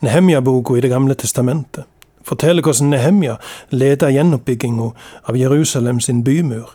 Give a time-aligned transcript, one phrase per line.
[0.00, 1.84] Nehemja-boka i Det gamle testamentet
[2.28, 3.36] forteller hvordan Nehemja
[3.70, 4.90] leda gjenoppbygginga
[5.24, 6.74] av Jerusalem sin bymur,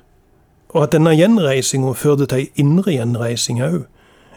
[0.74, 3.84] og at denne gjenreisinga førte til ei indre gjenreising òg,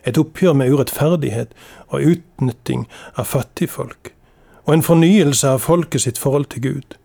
[0.06, 1.56] et oppgjør med urettferdighet
[1.88, 2.84] og utnytting
[3.16, 4.12] av fattigfolk,
[4.66, 6.98] og en fornyelse av folket sitt forhold til Gud.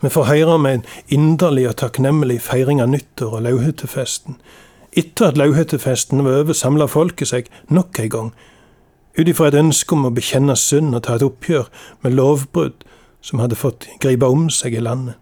[0.00, 4.38] Vi får høre om en inderlig og takknemlig feiring av nyttår og lauhyttefesten.
[4.96, 8.30] Etter at lauhyttefesten var over, samla folket seg nok en gang
[9.18, 11.68] ut ifra et ønske om å bekjenne synd og ta et oppgjør
[12.02, 12.82] med lovbrudd
[13.24, 15.16] som hadde fått gripe om seg i landet.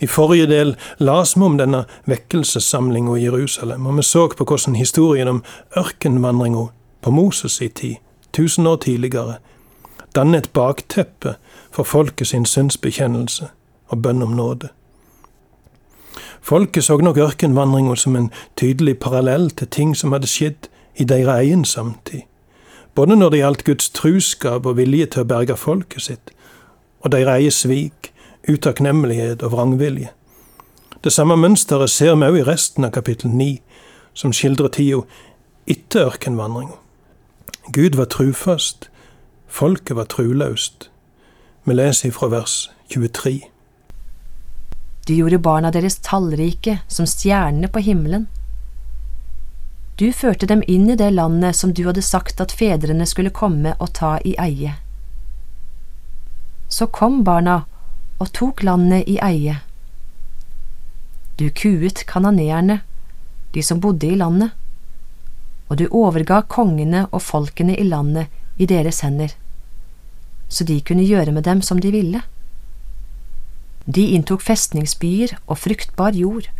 [0.00, 4.76] I forrige del las vi om denne vekkelsessamlinga i Jerusalem, og vi så på hvordan
[4.76, 5.42] historien om
[5.78, 6.66] ørkenvandringa
[7.02, 7.96] på Moses' i tid,
[8.32, 9.38] tusen år tidligere,
[10.14, 11.36] danner et bakteppe
[11.70, 13.48] for folket sin syndsbekjennelse
[13.88, 14.68] og bønn om nåde.
[16.42, 20.68] Folket så nok ørkenvandringa som en tydelig parallell til ting som hadde skjedd
[21.00, 22.26] i deres egen samtid
[22.94, 26.32] både når det gjaldt Guds truskap og vilje til å berge folket sitt,
[27.02, 28.12] og deres eget svik,
[28.48, 30.10] utakknemlighet og vrangvilje.
[31.02, 33.56] Det samme mønsteret ser vi òg i resten av kapittel 9,
[34.14, 35.02] som skildrer tida
[35.66, 36.76] etter ørkenvandringa.
[37.72, 38.88] Gud var trufast,
[39.48, 40.90] folket var truløst.
[41.64, 43.40] Vi leser ifra vers 23.
[45.08, 48.28] Du gjorde barna deres tallrike som stjernene på himmelen.
[50.02, 53.76] Du førte dem inn i det landet som du hadde sagt at fedrene skulle komme
[53.78, 54.72] og ta i eie.
[56.66, 57.60] Så kom barna
[58.18, 59.60] og tok landet i eie.
[61.38, 62.80] Du kuet kananeerne,
[63.54, 64.50] de som bodde i landet,
[65.70, 68.26] og du overga kongene og folkene i landet
[68.58, 69.30] i deres hender,
[70.50, 72.26] så de kunne gjøre med dem som de ville.
[73.86, 76.50] De inntok festningsbyer og fruktbar jord,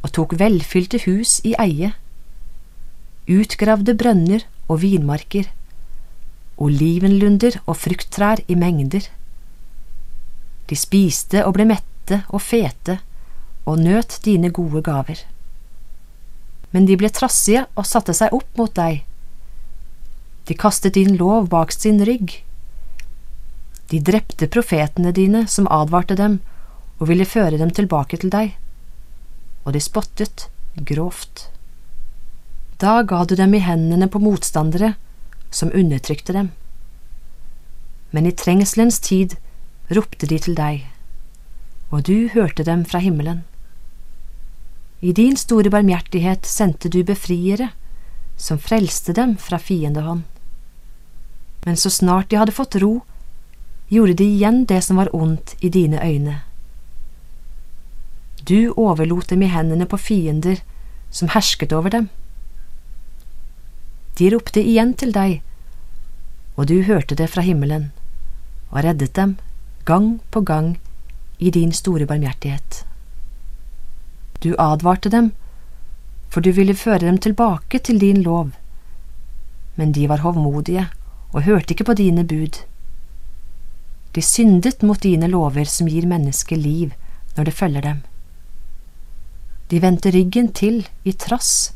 [0.00, 1.98] og tok velfylte hus i eie
[3.30, 5.46] utgravde brønner og vinmarker,
[6.62, 9.06] olivenlunder og frukttrær i mengder.
[10.70, 12.98] De spiste og ble mette og fete
[13.68, 15.22] og nøt dine gode gaver.
[16.72, 19.02] Men de ble trassige og satte seg opp mot deg.
[20.48, 22.40] De kastet din lov bak sin rygg.
[23.92, 26.40] De drepte profetene dine som advarte dem
[26.98, 28.54] og ville føre dem tilbake til deg,
[29.66, 30.48] og de spottet
[30.88, 31.51] grovt.
[32.82, 34.94] Da ga du dem i hendene på motstandere
[35.54, 36.48] som undertrykte dem.
[38.10, 39.36] Men i trengselens tid
[39.92, 40.82] ropte de til deg,
[41.94, 43.44] og du hørte dem fra himmelen.
[45.00, 47.70] I din store barmhjertighet sendte du befriere
[48.36, 50.24] som frelste dem fra fiendehånd.
[51.64, 53.04] Men så snart de hadde fått ro,
[53.92, 56.40] gjorde de igjen det som var ondt i dine øyne.
[58.42, 60.58] Du overlot dem i hendene på fiender
[61.10, 62.08] som hersket over dem.
[64.18, 65.40] De ropte igjen til deg,
[66.56, 67.90] og du hørte det fra himmelen,
[68.70, 69.36] og reddet dem
[69.88, 70.74] gang på gang
[71.38, 72.84] i din store barmhjertighet.
[74.42, 75.32] Du advarte dem,
[76.28, 78.52] for du ville føre dem tilbake til din lov,
[79.76, 80.86] men de var hovmodige
[81.32, 82.60] og hørte ikke på dine bud.
[84.14, 86.92] De syndet mot dine lover som gir mennesket liv
[87.36, 88.02] når det følger dem.
[89.70, 91.72] De vendte ryggen til i trass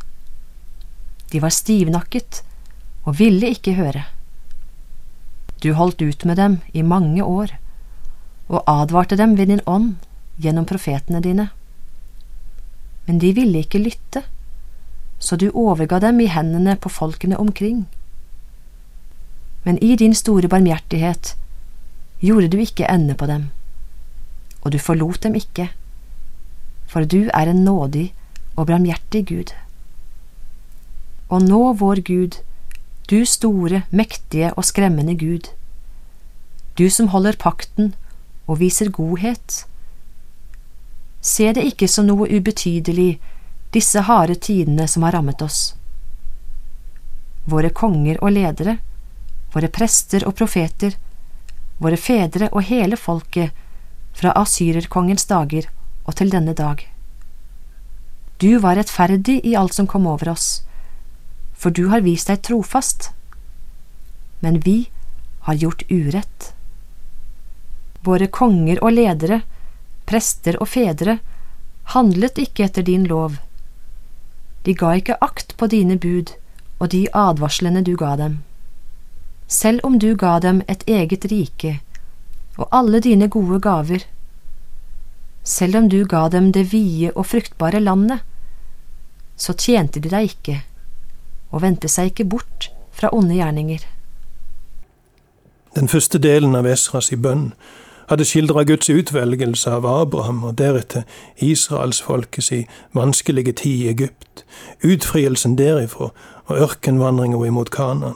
[1.32, 2.42] de var stivnakket
[3.04, 4.04] og ville ikke høre.
[5.62, 7.56] Du holdt ut med dem i mange år
[8.48, 9.96] og advarte dem ved din ånd
[10.38, 11.48] gjennom profetene dine.
[13.06, 14.22] Men de ville ikke lytte,
[15.18, 17.86] så du overga dem i hendene på folkene omkring.
[19.64, 21.34] Men i din store barmhjertighet
[22.20, 23.50] gjorde du ikke ende på dem,
[24.62, 25.70] og du forlot dem ikke,
[26.86, 28.12] for du er en nådig
[28.56, 29.54] og barmhjertig Gud.
[31.28, 32.36] Og nå, vår Gud,
[33.10, 35.48] du store, mektige og skremmende Gud,
[36.78, 37.94] du som holder pakten
[38.46, 39.64] og viser godhet.
[41.20, 43.16] Se det ikke som noe ubetydelig,
[43.74, 45.74] disse harde tidene som har rammet oss.
[47.46, 48.76] Våre konger og ledere,
[49.54, 50.94] våre prester og profeter,
[51.82, 53.50] våre fedre og hele folket,
[54.16, 55.66] fra asyrerkongens dager
[56.06, 56.86] og til denne dag.
[58.38, 60.62] Du var rettferdig i alt som kom over oss
[61.56, 63.10] for du har vist deg trofast.
[64.44, 64.90] Men vi
[65.48, 66.52] har gjort urett.
[68.04, 69.40] Våre konger og ledere,
[70.06, 71.18] prester og fedre,
[71.96, 73.38] handlet ikke etter din lov.
[74.66, 76.34] De ga ikke akt på dine bud
[76.78, 78.42] og de advarslene du ga dem.
[79.46, 81.78] Selv om du ga dem et eget rike
[82.56, 84.04] og alle dine gode gaver,
[85.46, 88.24] selv om du ga dem det vide og fruktbare landet,
[89.36, 90.62] så tjente de deg ikke
[91.56, 93.84] og vendte seg ikke bort fra onde gjerninger.
[95.76, 97.50] Den første delen av Esras i bønn
[98.08, 101.04] hadde skildra Guds utvelgelse av Abraham og deretter
[101.42, 102.60] israelsfolkets i
[102.96, 104.44] vanskelige tid i Egypt,
[104.84, 106.12] utfrielsen derifra
[106.46, 108.14] og ørkenvandringa imot Kanan.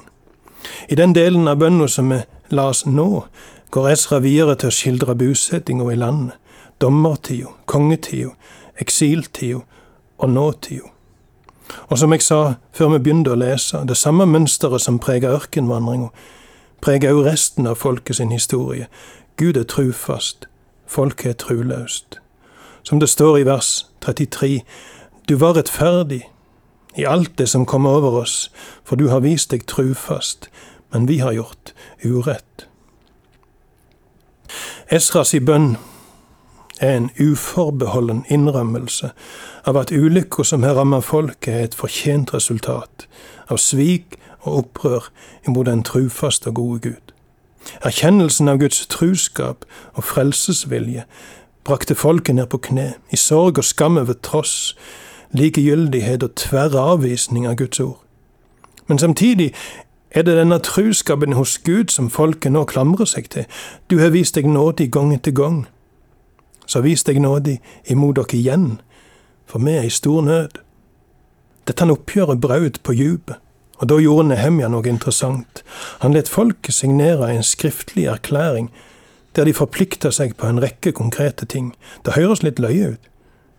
[0.88, 2.20] I den delen av bønna som vi
[2.54, 3.24] las nå,
[3.70, 6.36] går Esra videre til å skildre bosettinga i landet,
[6.80, 8.32] dommertida, kongetida,
[8.80, 9.60] eksiltida
[10.18, 10.88] og nåtida.
[11.88, 12.40] Og som jeg sa
[12.72, 16.10] før vi begynte å lese, det samme mønsteret som preger ørkenvandringa,
[16.80, 18.88] preger òg resten av folket sin historie.
[19.36, 20.46] Gud er trufast,
[20.86, 22.20] folket er truløst.
[22.82, 24.60] Som det står i vers 33,
[25.28, 26.22] du var rettferdig
[26.96, 28.50] i alt det som kom over oss,
[28.84, 30.48] for du har vist deg trufast,
[30.92, 31.74] men vi har gjort
[32.04, 32.66] urett.
[34.90, 35.76] Esras i bønn
[36.80, 39.10] er en uforbeholden innrømmelse
[39.68, 43.06] av at ulykka som har rammet folket, er et fortjent resultat
[43.48, 45.10] av svik og opprør
[45.46, 47.14] imot den trufaste og gode Gud.
[47.84, 51.04] Erkjennelsen av Guds truskap og frelsesvilje
[51.64, 54.76] brakte folket ned på kne, i sorg og skam over tross,
[55.36, 58.00] likegyldighet og tverr avvisning av Guds ord.
[58.88, 59.52] Men samtidig
[60.10, 63.44] er det denne truskapen hos Gud som folket nå klamrer seg til.
[63.90, 65.66] Du har vist deg nådig gang etter gang.
[66.70, 67.58] Så vis deg nådig
[67.90, 68.66] imot dere igjen,
[69.50, 70.60] for vi er i stor nød.
[71.66, 73.40] Dette oppgjøret braut på djupet.
[73.80, 75.62] Og da gjorde Nehemja noe interessant.
[76.04, 78.68] Han let folket signere en skriftlig erklæring
[79.36, 81.72] der de forplikta seg på en rekke konkrete ting.
[82.04, 83.06] Det høres litt løye ut.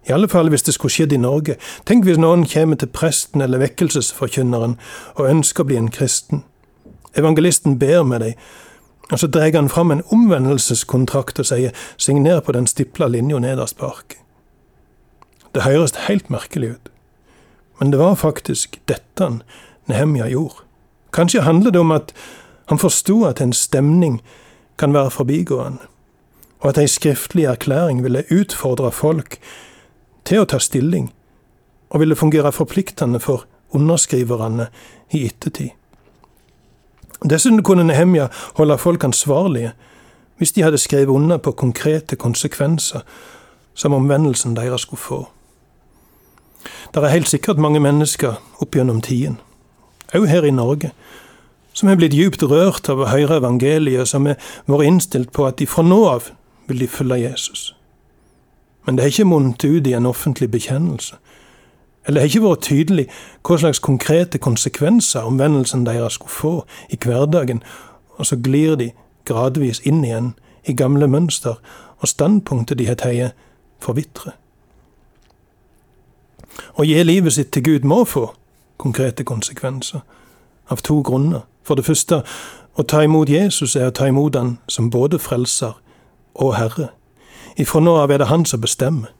[0.09, 1.57] I alle fall hvis det skulle skjedd i Norge.
[1.85, 4.77] Tenk hvis noen kommer til presten eller vekkelsesforkynneren
[5.15, 6.43] og ønsker å bli en kristen.
[7.17, 8.37] Evangelisten ber med deg,
[9.11, 13.77] og så dreier han fram en omvendelseskontrakt og sier signer på den stipla linja nederst
[13.77, 14.17] på arket.
[15.51, 16.91] Det høres helt merkelig ut,
[17.79, 19.27] men det var faktisk dette
[19.89, 20.63] Nehemja gjorde.
[21.11, 22.13] Kanskje handler det om at
[22.71, 24.21] han forsto at en stemning
[24.79, 25.83] kan være forbigående,
[26.61, 29.35] og at ei skriftlig erklæring ville utfordre folk
[30.23, 31.09] til å ta stilling,
[31.89, 33.43] og ville fungere forpliktende for
[33.75, 34.69] underskriverne
[35.11, 35.75] i ettertid.
[37.29, 38.27] Dessuten kunne Nehemja
[38.57, 39.71] holde folk ansvarlige
[40.37, 42.99] hvis de hadde skrevet under på konkrete konsekvenser
[43.73, 45.19] som omvendelsen deres skulle få.
[46.93, 49.37] Det er helt sikkert mange mennesker opp gjennom tiden
[50.15, 50.91] òg her i Norge,
[51.73, 55.59] som er blitt djupt rørt av å høre evangeliet, som har vært innstilt på at
[55.61, 56.31] de fra nå av
[56.67, 57.69] vil de følge Jesus.
[58.85, 61.15] Men det har ikke munnet ut i en offentlig bekjennelse.
[62.07, 63.07] Eller har ikke vært tydelig
[63.45, 66.53] hva slags konkrete konsekvenser omvendelsen deres skulle få
[66.89, 67.63] i hverdagen,
[68.17, 68.91] og så glir de
[69.25, 70.33] gradvis inn igjen
[70.65, 71.61] i gamle mønster,
[71.97, 73.37] og standpunktet de har tatt,
[73.81, 74.33] forvitrer.
[76.77, 78.31] Å gi livet sitt til Gud må få
[78.81, 80.01] konkrete konsekvenser.
[80.69, 81.45] Av to grunner.
[81.63, 82.21] For det første,
[82.77, 85.75] å ta imot Jesus er å ta imot han som både frelser
[86.33, 86.91] og herre.
[87.59, 89.11] Ifra nå av er det han som bestemmer.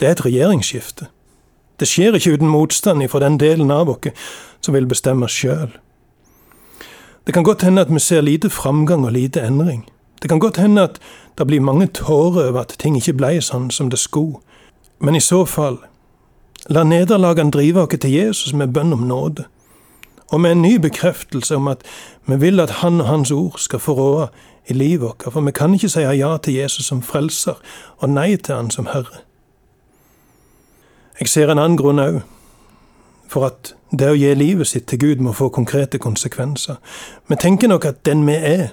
[0.00, 1.10] Det er et regjeringsskifte.
[1.80, 4.12] Det skjer ikke uten motstand ifra den delen av oss
[4.60, 5.74] som vil bestemme sjøl.
[7.26, 9.84] Det kan godt hende at vi ser lite framgang og lite endring.
[10.22, 11.00] Det kan godt hende at
[11.38, 14.40] det blir mange tårer over at ting ikke blei sånn som det skulle.
[14.98, 15.78] Men i så fall
[16.70, 19.44] La nederlagene drive oss til Jesus med bønn om nåde,
[20.32, 21.84] og med en ny bekreftelse om at
[22.26, 24.26] vi vil at Han og Hans ord skal få råde
[24.66, 27.54] i livet vårt, for vi kan ikke si ja til Jesus som frelser
[27.98, 29.22] og nei til Han som Herre.
[31.20, 32.18] Jeg ser en annen grunn òg,
[33.32, 36.76] for at det å gi livet sitt til Gud må få konkrete konsekvenser.
[37.28, 38.66] Vi tenker nok at den vi er,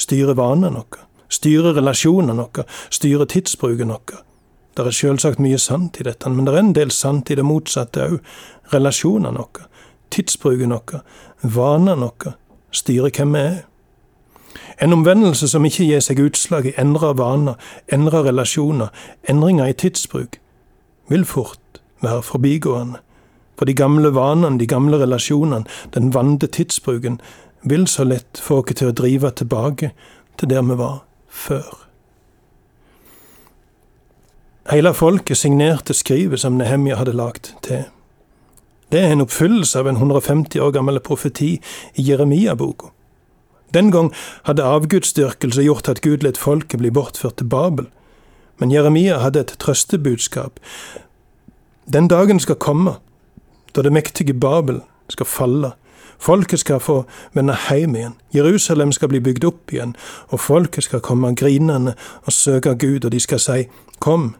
[0.00, 4.22] styrer vanene våre, styrer relasjonene våre, styrer tidsbruken vår.
[4.76, 7.44] Det er selvsagt mye sant i dette, men det er en del sant i det
[7.44, 8.18] motsatte òg.
[8.72, 9.68] Relasjonene våre,
[10.14, 11.02] tidsbruken vår,
[11.42, 12.36] vanene våre
[12.72, 13.64] styrer hvem vi er.
[14.80, 17.58] En omvendelse som ikke gir seg utslag i endra vaner,
[17.92, 18.88] endra relasjoner,
[19.28, 20.40] endringer i tidsbruk,
[21.10, 21.59] vil fort
[22.02, 22.98] være forbigående.
[23.58, 27.20] For de gamle vanene, de gamle relasjonene, den vante tidsbruken,
[27.62, 29.92] vil så lett få oss til å drive tilbake
[30.40, 31.68] til der vi var før.
[34.70, 37.84] Hele folket signerte skrivet som Nehemja hadde lagt til.
[38.92, 41.56] Det er en oppfyllelse av en 150 år gammel profeti
[41.94, 42.90] i Jeremia-boka.
[43.74, 44.10] Den gang
[44.48, 47.86] hadde avgudsdyrkelse gjort at Gud lot folket bli bortført til Babel.
[48.58, 50.58] Men Jeremia hadde et trøstebudskap.
[51.92, 52.94] Den dagen skal komme
[53.74, 55.72] da det mektige Babel skal falle.
[56.18, 57.04] Folket skal få
[57.34, 58.14] vende hjem igjen.
[58.34, 59.96] Jerusalem skal bli bygd opp igjen,
[60.28, 61.94] og folket skal komme grinende
[62.26, 63.66] og søke Gud, og de skal si,
[63.98, 64.34] Kom,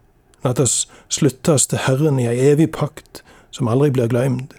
[0.44, 4.54] la oss sluttes til Herren i ei evig pakt som aldri blir glemt.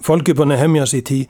[0.00, 1.26] Folket på Nehemjas i tid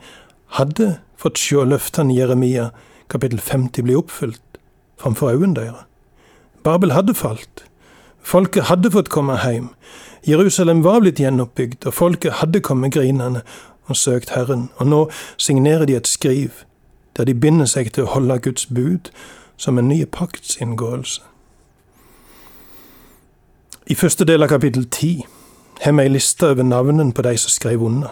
[0.59, 2.69] hadde fått sjå løftene i Jeremia
[3.09, 4.61] kapittel 50 bli oppfylt
[5.01, 5.83] framfor øynene deres.
[6.63, 7.65] Babel hadde falt.
[8.27, 9.69] Folket hadde fått komme hjem.
[10.27, 13.45] Jerusalem var blitt gjenoppbygd, og folket hadde kommet grinende
[13.87, 14.67] og søkt Herren.
[14.81, 14.99] Og nå
[15.39, 16.65] signerer de et skriv
[17.15, 19.07] der de binder seg til å holde Guds bud
[19.57, 21.23] som en ny paktsinngåelse.
[23.87, 25.13] I første del av kapittel ti
[25.81, 28.11] har vi ei liste over navnene på de som skrev unna.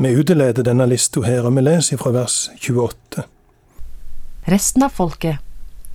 [0.00, 3.26] Vi uteleder denne lista her, og vi leser fra vers 28.
[4.48, 5.44] Resten av folket,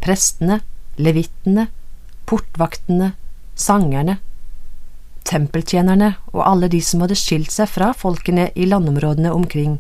[0.05, 0.60] prestene,
[1.01, 1.65] levittene,
[2.29, 3.13] portvaktene,
[3.55, 4.20] sangerne,
[5.25, 9.79] tempeltjenerne og alle de som hadde skilt seg fra folkene i landområdene omkring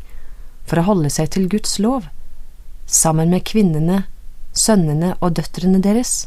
[0.65, 2.07] for å holde seg til Guds lov,
[2.85, 4.05] sammen med kvinnene,
[4.53, 6.25] sønnene og døtrene deres,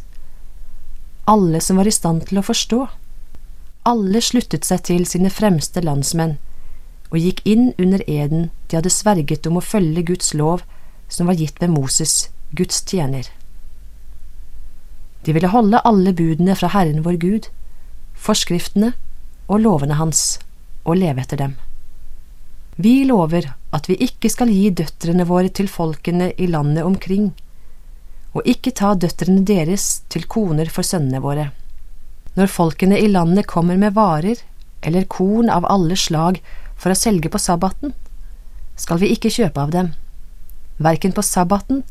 [1.28, 2.84] alle som var i stand til å forstå.
[3.88, 6.38] Alle sluttet seg til sine fremste landsmenn
[7.08, 10.64] og gikk inn under eden de hadde sverget om å følge Guds lov
[11.08, 13.28] som var gitt ved Moses, Guds tjener.
[15.28, 17.46] De ville holde alle budene fra Herren vår Gud,
[18.16, 18.94] forskriftene
[19.44, 20.38] og lovene hans,
[20.88, 21.52] og leve etter dem.
[22.80, 27.28] Vi lover at vi ikke skal gi døtrene våre til folkene i landet omkring,
[28.32, 31.50] og ikke ta døtrene deres til koner for sønnene våre.
[32.32, 34.40] Når folkene i landet kommer med varer
[34.80, 36.40] eller korn av alle slag
[36.72, 37.92] for å selge på sabbaten,
[38.80, 39.92] skal vi ikke kjøpe av dem,
[40.80, 41.84] verken på sabbaten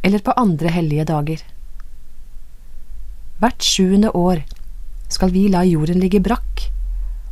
[0.00, 1.50] eller på andre hellige dager.
[3.40, 4.42] Hvert sjuende år
[5.12, 6.66] skal vi la jorden ligge brakk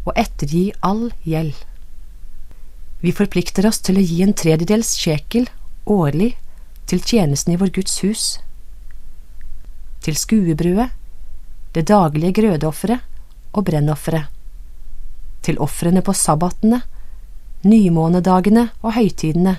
[0.07, 1.57] og ettergi all gjeld.
[3.01, 5.49] Vi forplikter oss til å gi en tredjedels sjekel
[5.89, 6.35] årlig
[6.91, 8.25] til tjenesten i vår Guds hus,
[10.05, 10.91] til skuebrødet,
[11.73, 13.01] det daglige grødeofferet
[13.55, 14.27] og brennofferet,
[15.45, 16.83] til ofrene på sabbatene,
[17.65, 19.57] nymånedagene og høytidene,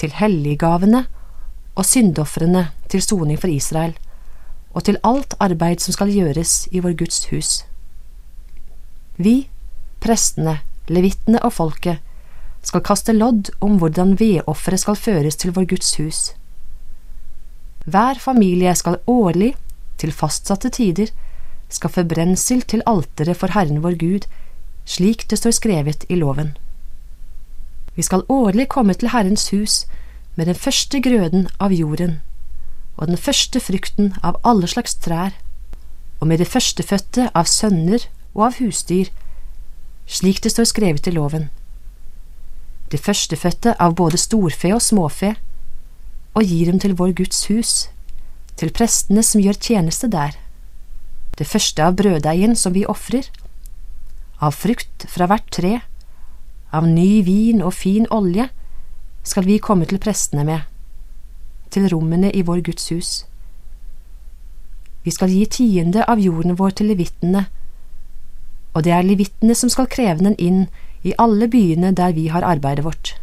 [0.00, 1.04] til helliggavene
[1.76, 3.94] og syndofrene til soning for Israel,
[4.72, 7.50] og til alt arbeid som skal gjøres i vår Guds hus.
[9.16, 9.48] Vi,
[10.00, 12.00] prestene, levittene og folket,
[12.62, 16.20] skal kaste lodd om hvordan vedofferet skal føres til vår Guds hus.
[17.84, 19.54] Hver familie skal årlig,
[19.98, 21.10] til fastsatte tider,
[21.68, 24.26] skaffe brensel til alteret for Herren vår Gud,
[24.84, 26.56] slik det står skrevet i loven.
[27.94, 29.84] Vi skal årlig komme til Herrens hus
[30.36, 32.20] med den første grøden av jorden
[32.96, 35.32] og den første frukten av alle slags trær,
[36.20, 39.10] og med det førstefødte av sønner og av husdyr,
[40.06, 41.48] slik det står skrevet i loven.
[42.92, 45.34] Det førstefødte av både storfe og småfe,
[46.34, 47.72] og gir dem til vår Guds hus,
[48.56, 50.36] til prestene som gjør tjeneste der.
[51.38, 53.26] Det første av brøddeigen som vi ofrer,
[54.38, 55.78] av frukt fra hvert tre,
[56.72, 58.48] av ny vin og fin olje,
[59.24, 60.60] skal vi komme til prestene med,
[61.72, 63.10] til rommene i vår Guds hus.
[65.02, 67.46] Vi skal gi tiende av jorden vår til levittene,
[68.72, 70.66] og det er levittene som skal kreve den inn
[71.02, 73.16] i alle byene der vi har arbeidet vårt.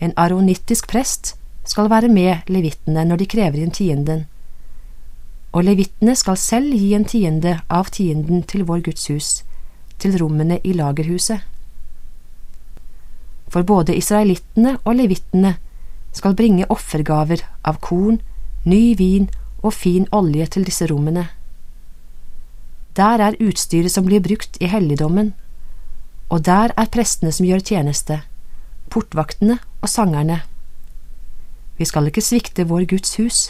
[0.00, 4.26] En aronittisk prest skal være med levittene når de krever inn tienden,
[5.56, 9.28] og levittene skal selv gi en tiende av tienden til vår Guds hus,
[9.98, 11.40] til rommene i lagerhuset.
[13.48, 15.56] For både israelittene og levittene
[16.16, 18.20] skal bringe offergaver av korn,
[18.64, 19.28] ny vin
[19.62, 21.28] og fin olje til disse rommene.
[22.96, 25.34] Der er utstyret som blir brukt i helligdommen,
[26.32, 28.22] og der er prestene som gjør tjeneste,
[28.90, 30.40] portvaktene og sangerne.
[31.76, 33.40] Vi skal ikke svikte vår Guds hus.